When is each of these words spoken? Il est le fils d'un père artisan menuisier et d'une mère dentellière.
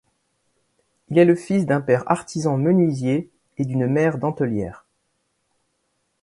Il 1.09 1.19
est 1.19 1.25
le 1.25 1.35
fils 1.35 1.67
d'un 1.67 1.79
père 1.79 2.09
artisan 2.11 2.57
menuisier 2.57 3.29
et 3.59 3.65
d'une 3.65 3.85
mère 3.85 4.17
dentellière. 4.17 4.87